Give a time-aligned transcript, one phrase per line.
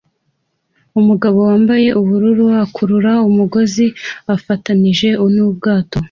[0.99, 3.85] Umugabo wambaye ubururu akurura umugozi
[4.35, 5.97] ufatanije nubwato